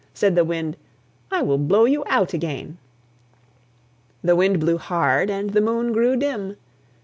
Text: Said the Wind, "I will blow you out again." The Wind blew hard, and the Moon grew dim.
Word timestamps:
Said 0.15 0.33
the 0.33 0.43
Wind, 0.43 0.77
"I 1.29 1.43
will 1.43 1.59
blow 1.59 1.85
you 1.85 2.03
out 2.07 2.33
again." 2.33 2.79
The 4.23 4.35
Wind 4.35 4.59
blew 4.59 4.79
hard, 4.79 5.29
and 5.29 5.51
the 5.51 5.61
Moon 5.61 5.93
grew 5.93 6.15
dim. 6.17 6.57